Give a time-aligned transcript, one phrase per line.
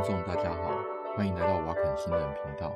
[0.00, 0.82] 观众，大家好，
[1.14, 2.74] 欢迎来到瓦肯新人频道。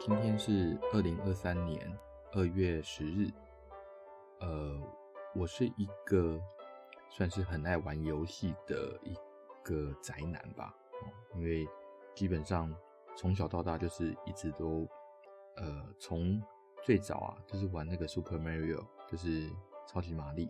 [0.00, 1.98] 今天是二零二三年
[2.32, 3.30] 二月十日。
[4.40, 4.80] 呃，
[5.34, 6.40] 我是一个
[7.10, 9.14] 算是很爱玩游戏的一
[9.62, 10.74] 个宅男吧。
[11.34, 11.68] 因为
[12.14, 12.74] 基本上
[13.14, 14.88] 从小到大就是一直都，
[15.56, 16.42] 呃，从
[16.82, 19.50] 最早啊就是玩那个 Super Mario，就是
[19.86, 20.48] 超级玛丽。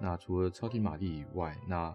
[0.00, 1.94] 那除了超级玛丽以外，那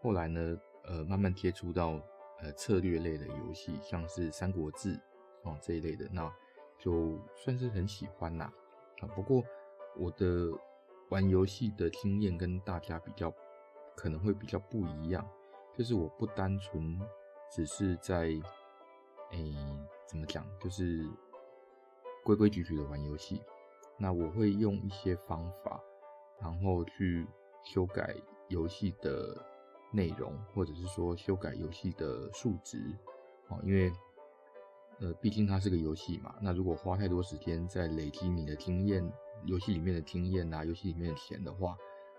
[0.00, 2.00] 后来呢，呃，慢慢接触到
[2.42, 4.98] 呃策略类的游戏，像是三国志
[5.42, 6.32] 哦这一类的，那
[6.78, 8.52] 就算是很喜欢啦。
[9.00, 9.42] 啊，不过
[9.96, 10.50] 我的
[11.10, 13.32] 玩游戏的经验跟大家比较
[13.96, 15.28] 可能会比较不一样，
[15.76, 17.00] 就是我不单纯
[17.50, 18.30] 只是在
[19.30, 19.54] 诶、
[20.06, 21.08] 怎么讲，就是
[22.24, 23.42] 规规矩矩的玩游戏，
[23.96, 25.80] 那我会用一些方法，
[26.40, 27.26] 然后去。
[27.62, 28.16] 修改
[28.48, 29.36] 游戏的
[29.90, 32.78] 内容，或者是说修改游戏的数值，
[33.48, 33.92] 哦，因为
[35.00, 36.34] 呃，毕竟它是个游戏嘛。
[36.40, 39.02] 那如果花太多时间在累积你的经验，
[39.44, 41.76] 游戏里面的经验啊，游戏里面的钱的话，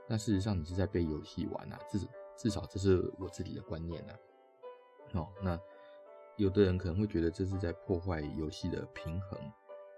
[0.08, 1.80] 那事实上你是在被游戏玩啊。
[1.90, 2.00] 至
[2.36, 4.16] 至少这是我自己的观念啊。
[5.14, 5.60] 哦，那
[6.38, 9.40] 有的人可能会觉得这是在破坏游戏的平衡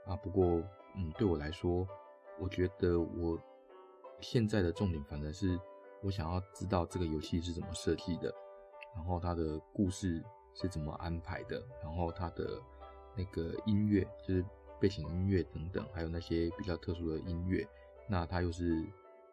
[0.05, 0.15] 啊。
[0.17, 0.61] 不过，
[0.95, 1.87] 嗯，对我来说，
[2.39, 3.39] 我觉得我。
[4.19, 5.59] 现在的重点反而是
[6.03, 8.33] 我想要知道这个游戏是怎么设计的，
[8.93, 10.23] 然后它的故事
[10.53, 12.61] 是怎么安排的，然后它的
[13.15, 14.45] 那个音乐就是
[14.79, 17.65] 背景音乐等等，还有那些比较特殊的音乐，
[18.07, 18.85] 那它又是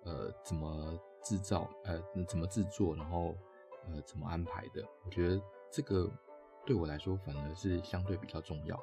[0.05, 3.35] 呃怎么制造呃怎么制作，然后
[3.89, 4.83] 呃怎么安排的？
[5.05, 6.09] 我觉得这个
[6.65, 8.81] 对我来说反而是相对比较重要。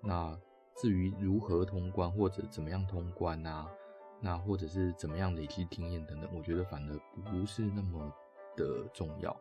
[0.00, 0.38] 那
[0.76, 3.68] 至于如何通关或者怎么样通关啊？
[4.18, 8.10] 那或者是怎么样累积经验等等，我觉得反而不是那么
[8.56, 9.34] 的重要，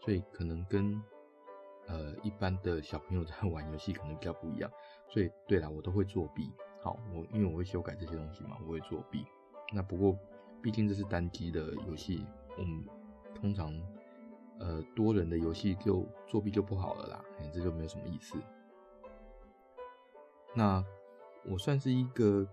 [0.00, 1.02] 所以可能跟
[1.86, 4.70] 呃一般的小朋友在玩游戏可能比较不一样。
[5.08, 6.52] 所以对啦，我都会作弊。
[6.82, 9.24] 好，我因为我会修改这些东西嘛，我会作弊。
[9.72, 10.14] 那不过
[10.62, 12.26] 毕竟这是单机的游戏，
[12.58, 12.84] 我们
[13.34, 13.74] 通常
[14.58, 18.36] 呃多人的游戏就作弊就不好了啦，欸，这就没有什么意思。
[20.54, 20.84] 那
[21.46, 22.46] 我算是一个。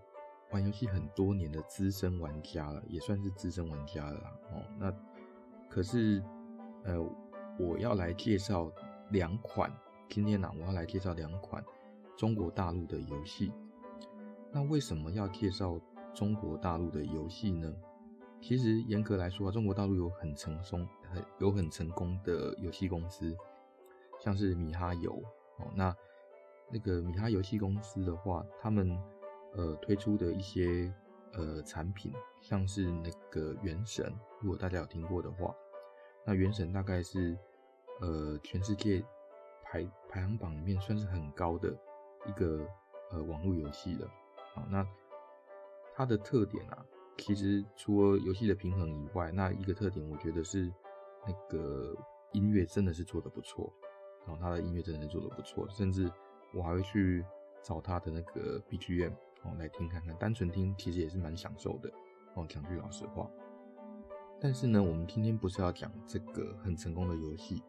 [0.52, 4.20] 玩游戏很多年的资深玩家了，也算是资深玩家了。
[4.52, 4.94] 哦，那
[5.68, 6.22] 可是，
[6.84, 7.02] 呃，
[7.58, 8.70] 我要来介绍
[9.10, 9.72] 两款，
[10.10, 11.64] 今天呢，我要来介绍两款
[12.18, 13.50] 中国大陆的游戏。
[14.50, 15.80] 那为什么要介绍
[16.12, 17.74] 中国大陆的游戏呢？
[18.42, 23.34] 其实严格来说，中国大陆有很成功、很有很成功的游戏公司，
[24.20, 25.12] 像是米哈游。
[25.56, 25.96] 哦，那
[26.70, 29.00] 那个米哈游戏公司的话，他们。
[29.54, 30.92] 呃，推出的一些
[31.32, 34.06] 呃产品，像是那个《原神》，
[34.40, 35.54] 如果大家有听过的话，
[36.24, 37.36] 那《原神》大概是
[38.00, 39.04] 呃全世界
[39.62, 41.68] 排排行榜里面算是很高的
[42.26, 42.66] 一个
[43.10, 44.10] 呃网络游戏了。
[44.54, 44.86] 好，那
[45.94, 46.84] 它的特点啊，
[47.18, 50.72] 其实除了游戏的平衡以外，那一个特点我觉得是
[51.26, 51.94] 那个
[52.32, 53.70] 音乐真的是做得不错，
[54.26, 56.10] 然后它的音乐真的是做得不错，甚至
[56.54, 57.22] 我还会去
[57.62, 59.12] 找它的那个 BGM。
[59.44, 61.92] 哦，来听看看，单纯听其实也是蛮享受的。
[62.34, 63.28] 哦，讲句老实话，
[64.40, 67.62] 但是呢，我们今天不是要讲这个很成功的游戏，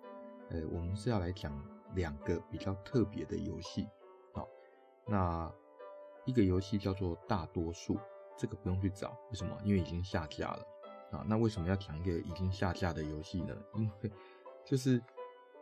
[0.49, 1.53] 呃，我们是要来讲
[1.95, 3.87] 两个比较特别的游戏。
[4.33, 4.47] 好，
[5.05, 5.51] 那
[6.25, 7.95] 一个游戏叫做《大多数》，
[8.37, 9.57] 这个不用去找，为什么？
[9.65, 10.65] 因为已经下架了。
[11.11, 13.53] 啊，那为什么要讲一个已经下架的游戏呢？
[13.75, 14.11] 因为
[14.65, 15.01] 就是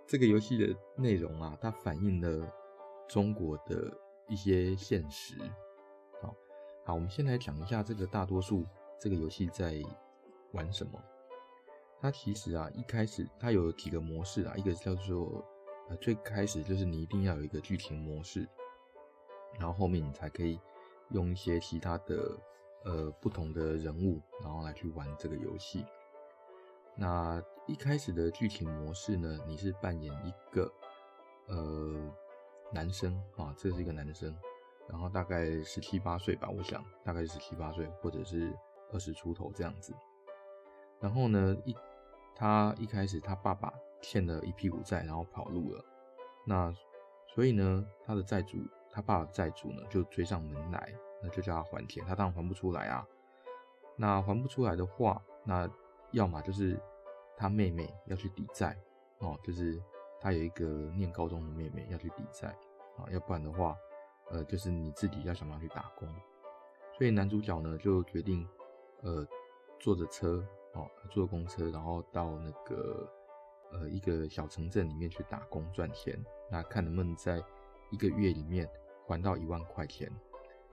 [0.05, 2.47] 这个游戏的内容啊，它反映了
[3.09, 3.91] 中国的
[4.29, 5.35] 一些现实。
[6.83, 8.65] 好，我们先来讲一下这个大多数
[8.99, 9.79] 这个游戏在
[10.53, 10.99] 玩什么。
[11.99, 15.45] 它其实啊，一开始它有几个模式啊，一个叫做
[15.89, 18.49] 呃，最开始就是你一定要有一个剧情模式，
[19.59, 20.59] 然后后面你才可以
[21.09, 22.35] 用一些其他的
[22.83, 25.85] 呃不同的人物，然后来去玩这个游戏。
[26.95, 30.73] 那一开始的剧情模式呢，你是扮演一个
[31.47, 32.11] 呃
[32.73, 34.35] 男生啊，这是一个男生。
[34.91, 38.53] 然后大概十七八岁吧，我想大概十七八岁，或者是
[38.91, 39.95] 二十出头这样子。
[40.99, 41.73] 然后呢，一
[42.35, 45.85] 他一开始他爸爸欠了一屁股债，然后跑路了。
[46.45, 46.75] 那
[47.25, 48.57] 所以呢，他的债主，
[48.91, 52.03] 他爸爸的债主呢就追上门来，那就叫他还钱。
[52.05, 53.07] 他当然还不出来啊。
[53.95, 55.69] 那还不出来的话，那
[56.11, 56.77] 要么就是
[57.37, 58.77] 他妹妹要去抵债
[59.19, 59.81] 哦，就是
[60.19, 60.65] 他有一个
[60.97, 62.49] 念高中的妹妹要去抵债
[62.97, 63.73] 啊，要不然的话。
[64.31, 66.07] 呃，就是你自己要想办法去打工，
[66.97, 68.47] 所以男主角呢就决定，
[69.01, 69.27] 呃，
[69.79, 73.11] 坐着车哦，坐公车，然后到那个
[73.71, 76.17] 呃一个小城镇里面去打工赚钱，
[76.49, 77.43] 那看能不能在
[77.89, 78.69] 一个月里面
[79.05, 80.09] 还到一万块钱。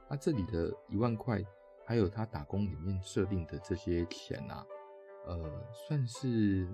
[0.08, 1.44] 那这里的一万块，
[1.84, 4.64] 还有他打工里面设定的这些钱啊，
[5.26, 5.36] 呃，
[5.72, 6.68] 算是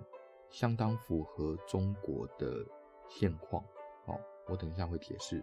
[0.50, 2.64] 相当符合中国的
[3.08, 3.64] 现况。
[4.04, 5.42] 哦，我等一下会解释。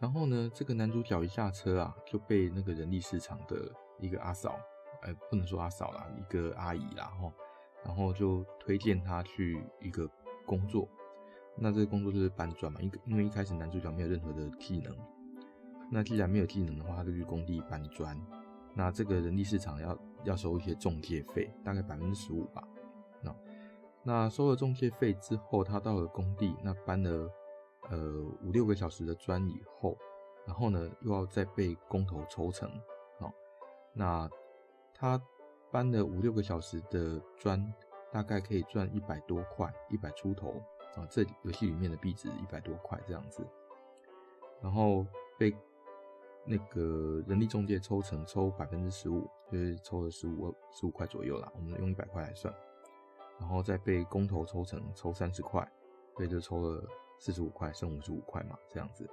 [0.00, 4.56] 然后呢，这个男主角一下车啊，就被那个人力市场的一个阿嫂，
[5.02, 7.32] 哎，不能说阿嫂啦，一个阿姨啦，吼，
[7.84, 10.08] 然后就推荐他去一个
[10.46, 10.88] 工作。
[11.56, 14.96] 那这个工作就是搬砖嘛，因因为一开始男主角没有任何的技能，
[15.90, 18.16] 那既然没有技能的话，他就去工地搬砖。
[18.74, 22.62] 那这个人力市场要要收一些中介费，大概百分之十五吧。
[23.20, 23.34] 那
[24.04, 27.28] 那收了中介费之后，他到了工地，那搬了。
[27.90, 27.96] 呃，
[28.42, 29.96] 五六个小时的砖以后，
[30.46, 32.68] 然后呢，又要再被工头抽成，
[33.18, 33.32] 哦，
[33.94, 34.28] 那
[34.94, 35.18] 他
[35.70, 37.72] 搬了五六个小时的砖，
[38.12, 40.62] 大概可以赚一百多块，一百出头
[40.96, 43.42] 啊，这游戏里面的币值一百多块这样子，
[44.60, 45.06] 然后
[45.38, 45.56] 被
[46.44, 52.54] 那个人力中介抽成抽百分之十五，就是抽了十五十五块左右啦，我们用一百块来算，
[53.38, 55.66] 然后再被工头抽成抽三十块，
[56.16, 56.86] 所以就抽了。
[57.18, 59.08] 四十五块剩五十五块嘛，这样子。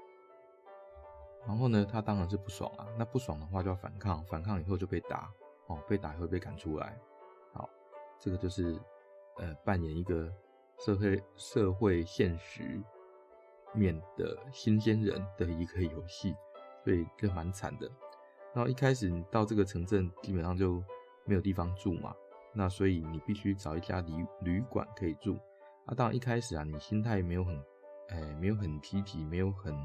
[1.48, 2.88] 然后呢，他当然是不爽啊。
[2.98, 5.32] 那不爽的话就要反抗，反抗以后就被打
[5.68, 7.00] 哦，被打以后被赶出来。
[7.54, 7.70] 好，
[8.20, 8.80] 这个就是
[9.38, 10.32] 呃扮演一个
[10.80, 12.82] 社会社会现实
[13.74, 16.36] 面的新鲜人的一个游戏，
[16.84, 17.88] 所以就蛮惨的。
[18.54, 20.84] 然后一开始你到这个城镇，基本上就
[21.26, 22.16] 没有地方住嘛，
[22.54, 25.38] 那所以你必须找一家旅旅馆可以住。
[25.86, 27.64] 啊，当然一开始啊，你心态没有很。
[28.10, 29.76] 哎，没有很积极，没有很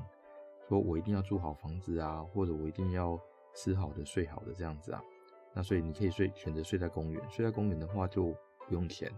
[0.69, 3.19] 说我一定要住好房子啊，或者我一定要
[3.55, 5.03] 吃好的、睡好的这样子啊。
[5.53, 7.31] 那所以你可以睡，选择睡在公园。
[7.31, 8.35] 睡在公园的话就
[8.69, 9.11] 不用钱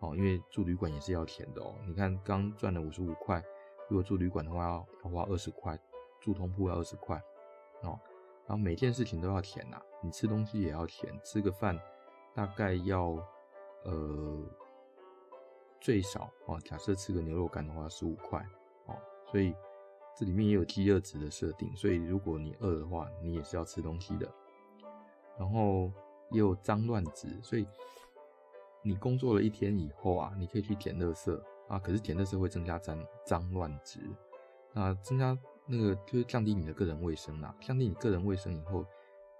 [0.00, 1.74] 哦，因为住旅馆也是要钱的哦。
[1.86, 3.42] 你看刚赚了五十五块，
[3.88, 5.78] 如果住旅馆的话要要花二十块，
[6.20, 7.16] 住通铺要二十块
[7.82, 7.98] 哦。
[8.46, 11.78] 然后每件事情都要钱呐，你吃东西也要钱，吃个饭
[12.34, 13.16] 大概要
[13.84, 14.44] 呃。
[15.82, 18.38] 最少哦，假设吃个牛肉干的话，十五块
[18.86, 18.94] 哦，
[19.26, 19.52] 所以
[20.16, 24.32] 这里面也有饥饿值的设定，所以如果你饿的话，你也是要吃东西的。
[25.36, 25.90] 然后
[26.30, 27.66] 也有脏乱值，所以
[28.82, 33.98] 你工作了一天以后啊，你可以去捡垃圾啊，可是捡垃圾会增加脏脏乱值，
[34.72, 35.36] 那增加
[35.66, 38.86] 那个就是降低你的个人卫生啦，降低你个人卫生以后，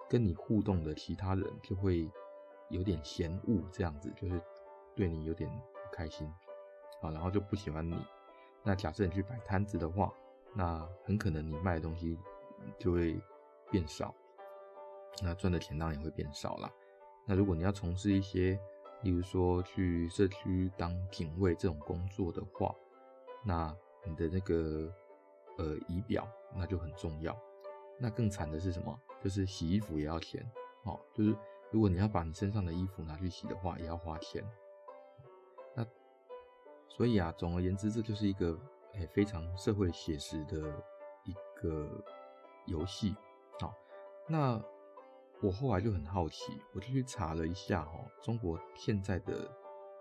[0.09, 2.11] 跟你互动的其他人就会
[2.69, 4.41] 有点嫌恶，这样子就是
[4.93, 5.49] 对你有点。
[5.93, 6.27] 开心，
[7.01, 7.95] 啊，然后就不喜欢你。
[8.63, 10.11] 那假设你去摆摊子的话，
[10.55, 12.17] 那很可能你卖的东西
[12.79, 13.21] 就会
[13.69, 14.13] 变少，
[15.21, 16.71] 那赚的钱当然也会变少啦。
[17.25, 18.59] 那如果你要从事一些，
[19.01, 22.73] 例如说去社区当警卫这种工作的话，
[23.45, 23.75] 那
[24.05, 24.89] 你的那个
[25.57, 27.37] 呃仪表那就很重要。
[27.99, 28.99] 那更惨的是什么？
[29.21, 30.45] 就是洗衣服也要钱，
[30.83, 31.35] 哦，就是
[31.71, 34.43] 如果你要把你身上的衣服拿去洗的话，也要花钱。
[36.95, 38.55] 所以啊，总而言之，这就是一个
[38.93, 40.59] 诶、非常社会写实的
[41.25, 41.89] 一个
[42.67, 43.15] 游戏。
[43.59, 43.73] 好，
[44.29, 44.61] 那
[45.41, 49.49] 我后来就很好奇，我就去查了一下哦，中国现在的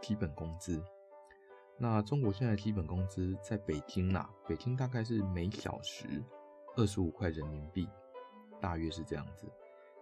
[0.02, 0.84] 基本工资。
[1.78, 6.22] 那中国现在的基本工资在北京啊，北京大概是每小时
[6.76, 7.88] 二十五块人民币，
[8.60, 9.50] 大约是这样子。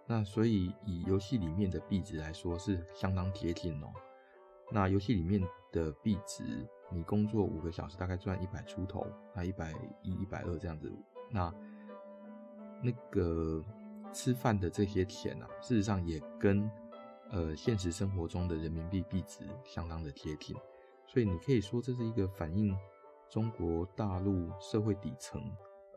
[0.05, 3.87] 那所以以游戏里面的币值来说，是相当贴近哦。
[4.69, 5.41] 那游戏里面
[5.71, 6.67] 的币值。
[6.93, 10.91] 你工作五个小时，大概赚一百出头，啊，一百一、一百二这样子。
[11.29, 11.53] 那
[12.83, 13.63] 那个
[14.11, 16.69] 吃饭的这些钱啊，事实上也跟
[17.29, 20.55] 呃现实生活中的人民币币值相当的贴近。
[21.07, 22.77] 所以你可以说这是一个反映
[23.29, 25.41] 中国大陆社会底层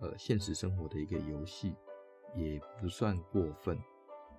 [0.00, 1.74] 呃现实生活的一个游戏，
[2.36, 3.76] 也不算过分。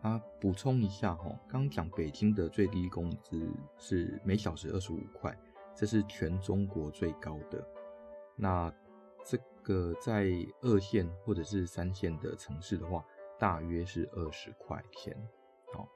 [0.05, 5.35] 啊，补充一下哈，刚刚讲北京的最低工资是每小时二十五块。
[5.74, 7.67] 这是全中国最高的。
[8.35, 8.71] 那
[9.25, 10.29] 这个在
[10.62, 13.03] 二线或者是三线的城市的话，
[13.39, 15.13] 大约是二十块钱，
[15.74, 15.88] 哦，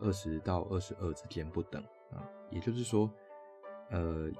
[0.00, 2.26] 二十到二十二之间不等啊。
[2.50, 3.08] 也就是说，
[3.90, 4.30] 呃，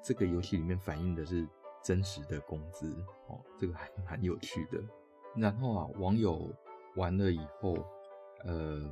[0.00, 1.46] 这个游戏里面反映的是
[1.82, 2.94] 真实的工资
[3.26, 4.80] 哦，这个还蛮有趣的。
[5.36, 6.48] 然后啊，网友
[6.94, 7.76] 玩了以后，
[8.44, 8.82] 呃，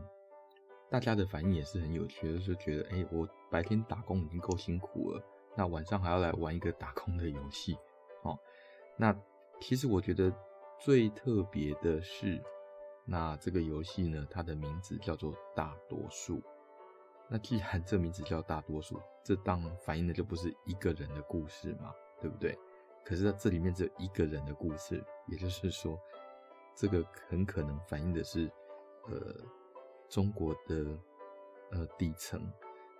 [0.90, 5.22] 大家的反应也是很有趣，就是觉得，哎，我白天打工已经够辛苦了。
[5.56, 7.76] 那晚上还要来玩一个打工的游戏，
[8.22, 8.38] 哦，
[8.96, 9.16] 那
[9.60, 10.32] 其实我觉得
[10.78, 12.42] 最特别的是，
[13.04, 16.42] 那这个游戏呢，它的名字叫做大多数。
[17.28, 22.56] 那既然这名字叫大多数，这当然反映的就不是一个人的故事嘛，对不对？
[23.04, 25.98] 可是这里面只有一个人的故事，也就是说，
[26.74, 28.50] 这个很可能反映的是，
[29.08, 29.34] 呃，
[30.08, 30.86] 中国的
[31.72, 32.40] 呃底层。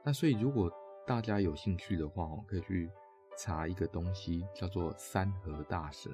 [0.04, 0.70] 那所以如果
[1.06, 2.90] 大家有兴趣的话，哦，可以去
[3.36, 6.12] 查一个东西，叫做三河大神。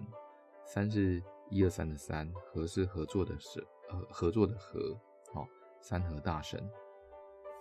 [0.64, 4.78] 三是一二三的三，合是合作的合，呃，合作的合，
[5.34, 5.46] 哦，
[5.80, 6.70] 三河大神。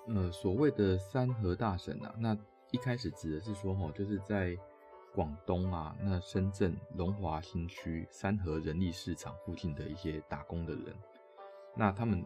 [0.08, 2.38] 呃，所谓的三河大神啊，那
[2.72, 4.58] 一开始指的是说，哦，就是在
[5.14, 10.96] 广东啊，那深圳龙华新区三河人力市场附近的一些打工的人，
[11.76, 12.26] 那他们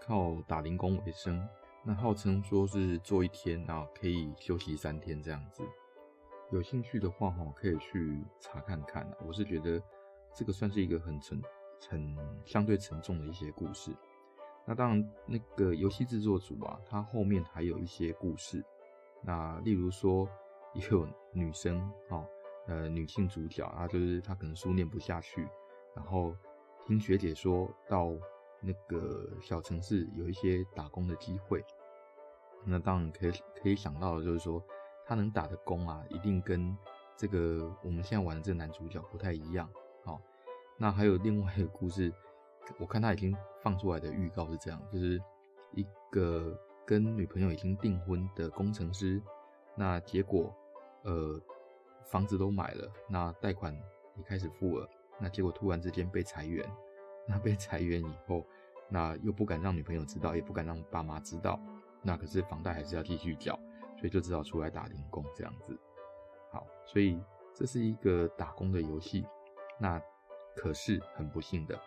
[0.00, 1.46] 靠打零工为生，
[1.84, 5.62] 那号称说是做一天啊，可以休息三天这样子。
[6.50, 9.08] 有兴趣的话，哈，可以去查看看。
[9.26, 9.80] 我是觉得
[10.34, 11.40] 这个算是一个很沉、
[11.88, 13.92] 很相对沉重的一些故事。
[14.66, 18.64] 那当然，那个游戏制作组啊，它后面还有一些故事。
[19.22, 20.28] 那例如说，
[20.74, 22.26] 也有女生哦，
[22.66, 25.48] 呃，女性主角啊，就是她可能书念不下去，
[25.94, 26.34] 然后
[26.86, 28.12] 听学姐说到
[28.60, 31.64] 那个小城市有一些打工的机会。
[32.64, 34.62] 那当然可以可以想到的就是说，
[35.06, 36.76] 她能打的工啊，一定跟
[37.16, 39.68] 这个我们现在玩的这个男主角不太一样。
[40.04, 40.20] 哦，
[40.76, 42.12] 那还有另外一个故事。
[42.78, 45.20] 我看他已经放出来的预告是这样，就是
[45.72, 49.20] 一个跟女朋友已经订婚的工程师，
[49.74, 50.54] 那结果
[51.02, 51.40] 呃
[52.04, 53.74] 房子都买了，那贷款
[54.14, 54.88] 也开始付了，
[55.18, 56.64] 那结果突然之间被裁员，
[57.26, 58.44] 那被裁员以后，
[58.88, 61.60] 那又不敢让女朋友知道，也不敢让爸妈知道，
[62.02, 63.58] 那可是房贷还是要继续缴，
[63.96, 65.78] 所以就只好出来打零工这样子。
[66.50, 67.20] 好，所以
[67.54, 69.24] 这是一个打工的游戏，
[69.78, 70.02] 那
[70.56, 71.80] 可是很不幸的。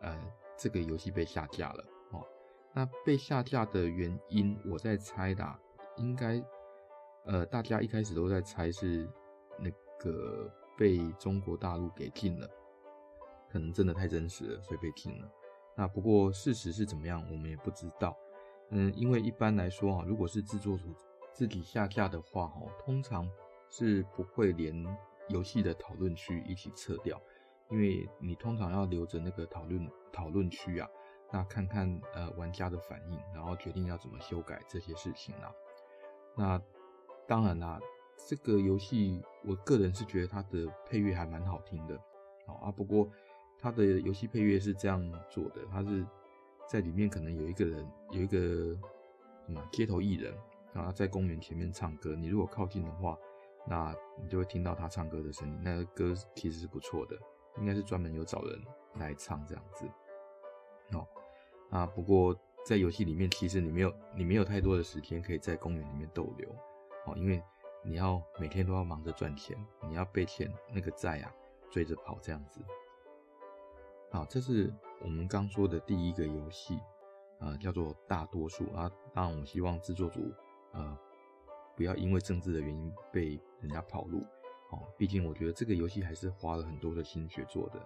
[0.00, 0.16] 呃，
[0.56, 2.24] 这个游戏被下架了哦。
[2.72, 5.44] 那被下架的原因，我在猜的，
[5.96, 6.42] 应该，
[7.24, 9.08] 呃，大家一开始都在猜是
[9.58, 9.68] 那
[9.98, 12.48] 个被中国大陆给禁了，
[13.50, 15.30] 可能真的太真实了，所以被禁了。
[15.76, 18.16] 那不过事实是怎么样，我们也不知道。
[18.70, 20.94] 嗯，因为一般来说啊，如果是制作组
[21.32, 23.28] 自己下架的话，哦，通常
[23.68, 24.84] 是不会连
[25.28, 27.20] 游戏的讨论区一起撤掉。
[27.70, 30.88] 因为你通常要留着那个讨论讨论区啊，
[31.30, 35.52] 那看看呃玩家的反应，然后决定要怎么修改这些事情啊。
[36.34, 36.62] 那
[37.26, 37.78] 当然啦，
[38.26, 42.00] 这个游戏我个人是觉得它的配乐还蛮好听的，
[42.46, 42.72] 好啊。
[42.72, 43.06] 不过
[43.58, 46.06] 他的游戏配乐是这样做的，他是
[46.66, 48.38] 在里面可能有一个人有一个
[49.46, 50.34] 什么街头艺人
[50.74, 52.14] 啊，在公园前面唱歌。
[52.14, 53.18] 你如果靠近的话，
[53.66, 55.60] 那你就会听到他唱歌的声音。
[55.62, 57.18] 那个歌其实是不错的。
[57.58, 58.62] 应该是专门有找人
[59.00, 59.84] 来唱这样子，
[60.92, 61.04] 哦，
[61.70, 62.32] 啊，不过
[62.64, 66.48] 在游戏里面，其实你没有你没有太多的时间可以在公园里面逗留，
[67.06, 67.42] 哦，因为
[67.82, 69.56] 你要每天都要忙着赚钱，
[69.88, 71.34] 你要被钱那个债啊
[71.68, 72.60] 追着跑这样子。
[74.10, 74.72] 好，这是
[75.02, 76.78] 我们刚说的第一个游戏，
[77.38, 78.90] 啊，叫做大多数啊。
[79.12, 80.32] 当然，我希望制作组
[80.72, 80.98] 呃
[81.76, 84.20] 不要因为政治的原因被人家跑路。
[84.70, 87.80] 哦，毕竟我觉得这个游戏还是花了很多的心血做的，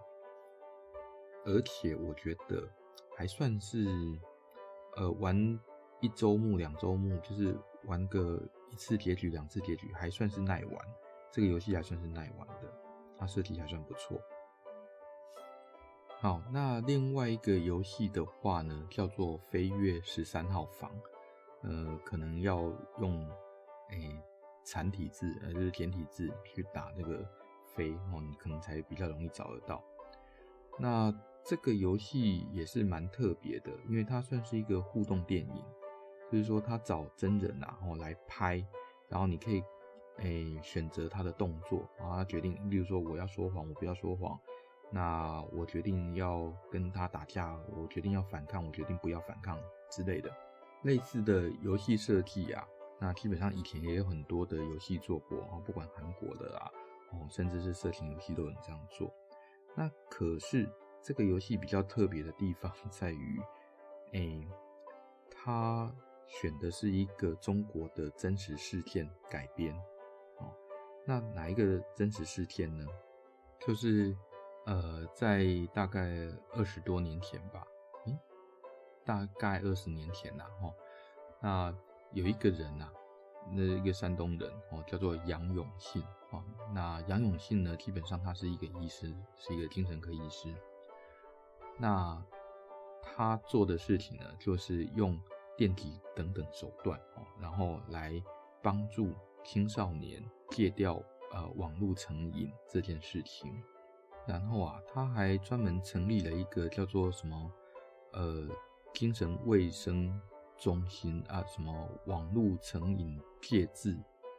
[1.45, 2.69] 而且我觉得
[3.17, 3.87] 还算是，
[4.97, 5.37] 呃，玩
[6.01, 10.75] 一周目、两周目，就是玩个一次结局、两次结局，还算是耐玩。
[11.31, 12.73] 这个游戏还算是耐玩的，
[13.17, 14.21] 它设计还算不错。
[16.23, 20.89] 好，那另外一个游戏的话呢，叫做《飞跃十三号房》，
[21.63, 22.61] 呃，可能要
[23.01, 23.29] 用，
[23.91, 24.23] 诶、欸。
[24.63, 27.29] 残体字，呃，就是简体字去打那个
[27.75, 29.83] 飞哦，你可能才比较容易找得到。
[30.79, 31.13] 那
[31.43, 35.65] 这个游戏也是蛮特别的，因为它算是一个互动电影，
[36.31, 38.65] 就是说他找真人啊，然后来拍，
[39.09, 39.61] 然后你可以
[40.19, 44.39] 诶、选择他的动作，然后他决定，例如说我要说谎，我不要说谎，
[44.95, 49.59] 那我决定要跟他打架，我决定要反抗，我决定不要反抗
[49.91, 50.31] 之类的，
[50.83, 52.67] 类似的游戏设计啊。
[53.01, 56.71] 那基本上以前也有很多的游戏做过啊，不管韩国的啊，
[57.11, 59.13] 哦，甚至是色情游戏都有这样做。
[59.75, 60.69] 那可是
[61.03, 63.41] 这个游戏比较特别的地方 在于，
[64.13, 64.49] 哎、欸，
[65.31, 65.91] 它
[66.27, 69.75] 选的是一个中国的真实事件改编。
[70.39, 70.55] 哦，
[71.07, 72.85] 那哪一个真实事件呢？
[73.67, 74.17] 就是
[74.65, 77.67] 呃，在大概二十多年前吧，
[78.07, 78.19] 嗯，
[79.05, 80.75] 大概二十年前呐，哦，
[81.41, 81.75] 那。
[82.15, 82.93] 有一个人呐、啊，
[83.53, 86.45] 那一个山东人哦，叫做杨永信哦。
[86.75, 90.55] 那杨永信呢，基本上他是一个医师，是一个精神科医师。
[91.79, 92.23] 那
[93.01, 95.19] 他做的事情呢，就是用
[95.57, 98.23] 电击等等手段哦，然后来
[98.61, 101.03] 帮助青少年戒掉
[101.33, 103.59] 呃网络成瘾这件事情。
[104.27, 107.53] 然后啊，他还专门成立了一个叫做什么
[108.13, 108.49] 呃
[108.95, 110.21] 精神卫生
[110.57, 113.97] 中心啊，什么网络成瘾戒治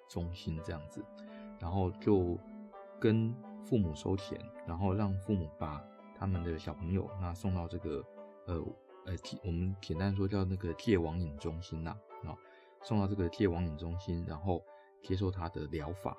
[0.08, 1.04] 中心这样子，
[1.60, 2.38] 然后就
[3.00, 5.84] 跟父母收钱，然后让父母把
[6.18, 8.04] 他们的小朋友那送到这个
[8.48, 8.64] 呃。
[9.06, 9.14] 呃，
[9.44, 11.90] 我们简单说叫那个戒网瘾中心呐，
[12.24, 12.32] 啊，
[12.84, 14.64] 送到这个戒网瘾中心，然后
[15.02, 16.16] 接受他的疗法。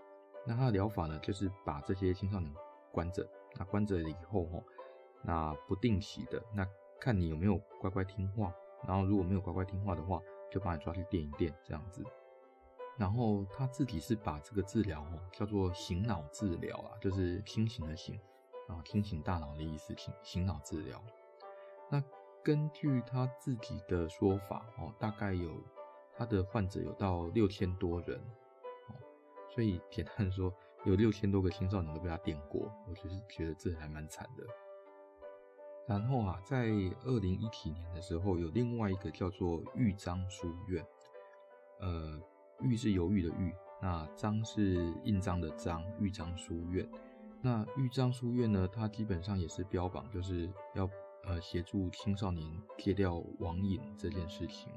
[0.47, 2.54] 那他的疗法呢，就是把这些青少年
[2.92, 3.26] 关着，
[3.57, 4.63] 那关着以后哈，
[5.23, 6.67] 那不定期的，那
[7.01, 8.55] 看你有没有乖乖听话，
[8.87, 10.21] 然后如果没有乖乖听话的话，
[10.51, 12.05] 就把你抓去电一电这样子。
[12.97, 18.19] 然后他自己是把这个治疗哦叫做醒脑治疗啊，就是清醒的醒，
[18.69, 21.03] 啊，清醒大脑的意思，醒醒脑治疗。
[21.91, 22.03] 那
[22.43, 25.51] 根据他自己的说法，哦，大概有
[26.17, 28.17] 他的患者有到六千多人，
[28.89, 28.95] 哦，
[29.49, 34.45] 所以简单说，有六千多个青少年都被他电过，我就是觉得这还蛮惨的。
[35.87, 36.67] 然后啊，在
[37.05, 40.87] 二零一七年的时候，有另外一个叫做豫章书院，
[41.81, 42.21] 呃，
[42.61, 46.88] 豫是犹豫的豫，那章是印章的章，豫章书院。
[47.43, 50.88] 那豫章书院呢，它基本上也是标榜就是要。
[51.26, 54.71] 呃，协助青少年戒掉网瘾这件事情，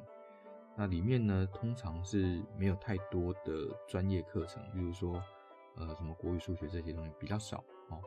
[0.77, 5.21] 那里面呢，通常是没有太多的专业课程，比如说，
[5.77, 8.01] 呃，什么国语、数学这些东西比较少哦。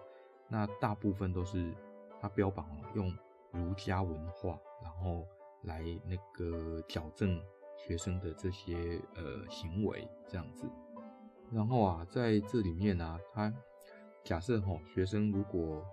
[0.48, 1.74] 那大部分都是
[2.20, 3.12] 他标榜用
[3.52, 5.26] 儒家文化，然后
[5.62, 7.40] 来那个矫正
[7.76, 10.68] 学生的这些呃行为这样子。
[11.50, 13.52] 然后啊，在这里面呢、他
[14.22, 15.84] 假设哈、哦，学生如果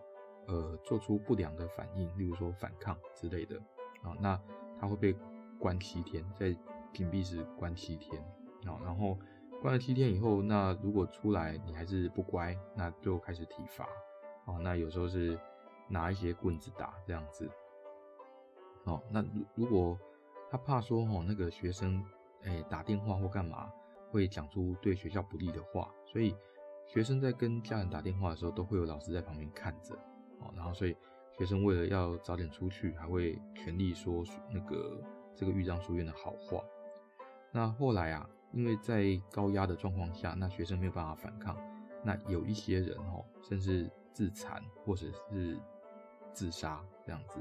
[0.48, 3.58] 呃，做出不良的反应，例如说反抗之类的
[4.02, 4.40] 啊，那
[4.80, 5.16] 他会被
[5.60, 6.56] 关七天，在
[6.94, 8.22] 禁闭室关七天
[8.66, 9.18] 啊，然后
[9.62, 13.88] 关了七天以后，那如果出来你还是不乖，那就开始体罚
[14.46, 15.38] 哦，那有时候是
[15.88, 17.50] 拿一些棍子打这样子，
[18.86, 20.00] 哦，那如如果
[20.50, 22.04] 他怕说哦那个学生
[22.43, 23.72] 哎打电话或干嘛
[24.12, 26.36] 会讲出对学校不利的话，所以
[26.86, 29.96] 学生在跟家人打电话的时候，都会有老师在旁边看着。
[30.39, 30.96] 哦，然后所以
[31.38, 35.02] 学生为了要早点出去，还会全力说那个
[35.36, 36.63] 这个豫章书院的好话。
[37.52, 41.58] 那后来啊，因为在高压的状况下，那学生没有办法反抗，
[42.04, 45.60] 那有一些人哦，甚至自残或者是
[46.34, 47.40] 自杀这样子。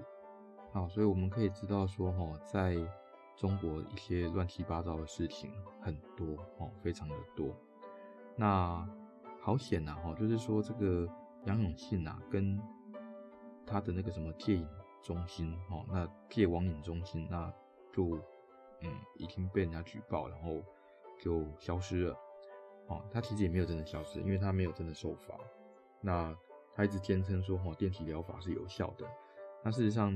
[0.73, 2.77] 好，所以我们可以知道说，哦，在
[3.37, 6.27] 中国一些乱七八糟的事情很多
[6.59, 7.55] 哦，非常的多。
[8.35, 8.87] 那
[9.41, 11.09] 好险呐，哈，就是说这个
[11.45, 12.61] 杨永信啊，跟
[13.65, 14.69] 他的那个什么戒瘾
[15.03, 17.53] 中心哦，那戒网瘾中心，那
[17.93, 18.19] 就
[18.81, 20.63] 嗯已经被人家举报，然后
[21.19, 22.19] 就消失了
[22.89, 23.03] 哦。
[23.11, 25.39] 他其实也没有真的消失，因为他没有真的受罚。
[26.01, 26.37] 那
[26.75, 29.07] 他一直坚称说哦，电击疗法是有效的。
[29.63, 30.15] 那事实上，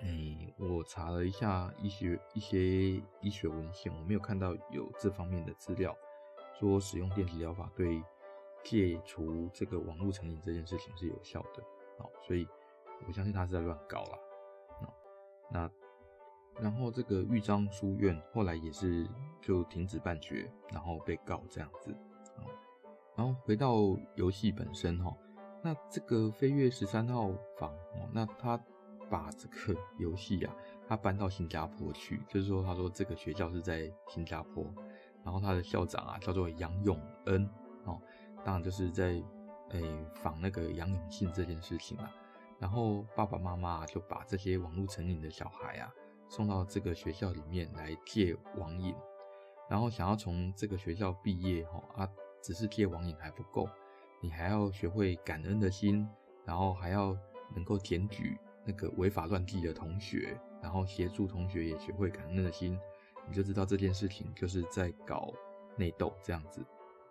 [0.00, 5.96] 哎、欸，我查了一下医学一些医学文献，我没有看到有这方面的资料
[6.58, 8.02] 说使用电击疗法对
[8.62, 11.62] 戒除这个网络成瘾这件事情是有效的。
[11.98, 12.46] 哦所以，
[13.06, 14.18] 我相信他是在乱搞啦。
[15.52, 15.70] 那，
[16.60, 19.08] 然后这个豫章书院后来也是
[19.40, 21.94] 就停止办学，然后被告这样子。
[23.16, 23.74] 然后回到
[24.14, 25.14] 游戏本身哈，
[25.62, 28.58] 那这个飞跃十三号房哦，那他
[29.10, 30.54] 把这个 游戏啊，
[30.88, 34.64] 他搬到新加坡去，就是说他说这个学校是在新加坡，
[35.24, 37.48] 然后他的校长啊叫做杨永恩
[37.84, 38.00] 哦，
[38.44, 39.22] 当然就是在。
[39.72, 39.80] 诶、
[40.14, 42.12] 仿那个杨永信这件事情啊，
[42.58, 45.88] 然后爸爸妈妈就把这些网络成瘾的小孩啊
[46.30, 48.94] 送到这个学校里面来戒网瘾，
[49.68, 52.08] 然后想要从这个学校毕业哈啊，
[52.40, 53.68] 只是戒网瘾还不够，
[54.20, 56.08] 你还要学会感恩的心，
[56.44, 57.16] 然后还要
[57.52, 62.78] 能够检举那个违法乱纪的同学，然后协助同学也学会感恩的心，
[63.28, 65.32] 你就知道这件事情就是在搞
[65.76, 66.64] 内斗这样子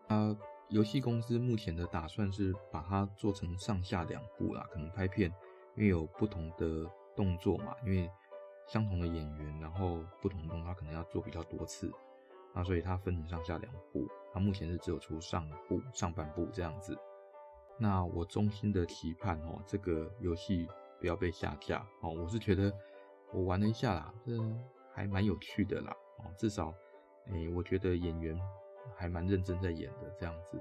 [0.08, 0.34] 啊。
[0.70, 5.30] 游戏公司目前的打算是把它做成上下两部啦，可能拍片，
[5.76, 8.10] 因为有不同的动作嘛，因为
[8.70, 11.92] 相同的演员，然后不同的动作，它可能要做比较多次，
[12.54, 14.08] 那所以它分成上下两部。
[14.32, 16.98] 它目前是只有出上部上半部这样子。
[17.78, 20.68] 那我衷心的期盼哦，这个游戏
[21.00, 22.12] 不要被下架哦。
[22.12, 22.72] 我是觉得
[23.34, 24.34] 我玩了一下啦，这
[24.94, 26.74] 还蛮有趣的啦哦，至少
[27.32, 28.40] 诶，我觉得演员。
[28.96, 30.60] 还蛮认真在演的这样子。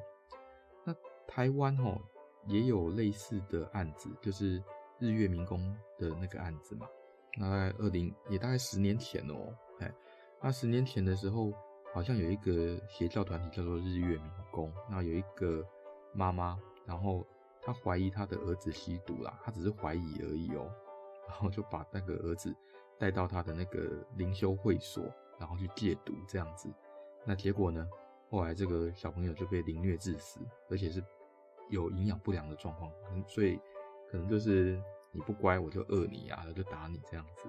[0.85, 0.95] 那
[1.27, 1.99] 台湾哦
[2.47, 4.63] 也有类似的案子，就是
[4.99, 6.87] 日月明功的那个案子嘛。
[7.37, 9.93] 那大概二零也大概十年前哦，哎
[10.41, 11.53] 那十年前的时候，
[11.93, 15.65] 好像有一个邪教团体叫做日月明功，那有一个
[16.13, 17.27] 妈妈，然后
[17.61, 20.71] 她怀疑她的儿子吸毒啦，她只是怀疑而已哦，
[21.29, 22.55] 然后就把那个儿子
[22.99, 25.05] 带到她的那个灵修会所，
[25.39, 26.73] 然后去戒毒这样子。
[27.25, 27.87] 那结果呢？
[28.31, 30.39] 后来这个小朋友就被凌虐致死，
[30.69, 31.03] 而且是
[31.71, 32.93] 有营养不良的状况，
[33.27, 33.59] 所以
[34.11, 34.79] 可能就是
[35.19, 37.49] 你不乖，我就饿你啊，我就打你这样子。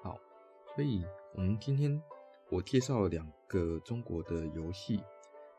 [0.00, 0.16] 好，
[0.76, 2.00] 所以我们今天
[2.48, 5.02] 我介绍了两个中国的游戏，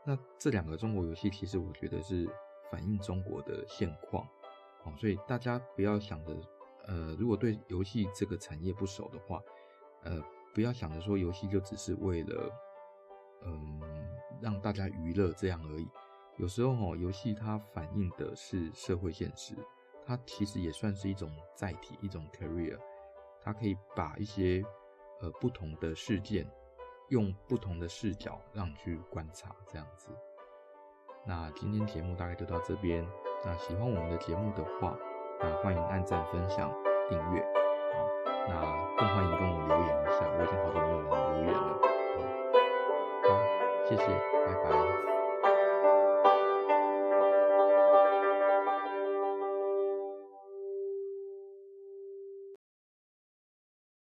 [0.06, 2.26] 那这两个中国游戏其实我觉得是
[2.72, 4.26] 反映中国的现况，
[4.82, 6.34] 好，所以大家不要想着，
[6.88, 9.42] 呃，如果对游戏这个产业不熟的话，
[10.04, 12.50] 呃，不要想着说游戏就只是为了。
[13.44, 13.82] 嗯，
[14.40, 15.90] 让大家娱乐这样而已。
[16.38, 19.56] 有时候哦，游戏它反映的是社会现实，
[20.12, 22.78] 它其实也算是一种载体，一种 career。
[23.42, 24.62] 它可以把一些
[25.22, 26.46] 呃不同的事件，
[27.08, 30.12] 用不同的视角让你去观察，这样子。
[31.26, 33.08] 那今天节目大概就到这边。
[33.46, 34.98] 那喜欢我们的节目的话，
[35.40, 36.70] 那欢迎按赞、分享、
[37.08, 37.42] 订阅。
[37.94, 38.06] 好，
[38.50, 41.80] 那更欢迎跟我留言一下，我已经好久没有人留言了。
[43.24, 43.30] 好
[43.88, 44.04] 谢谢，
[44.46, 45.11] 拜拜。